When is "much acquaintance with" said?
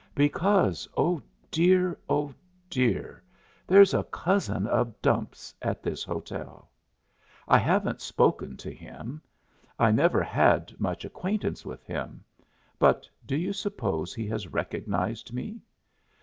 10.79-11.83